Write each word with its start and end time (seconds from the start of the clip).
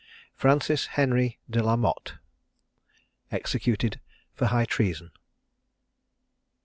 FRANCIS 0.33 0.87
HENRY 0.97 1.37
DE 1.47 1.61
LA 1.61 1.75
MOTTE. 1.77 2.15
EXECUTED 3.31 3.99
FOR 4.33 4.47
HIGH 4.47 4.65
TREASON. 4.65 5.11